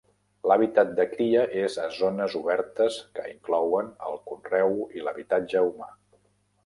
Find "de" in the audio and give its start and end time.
0.99-1.03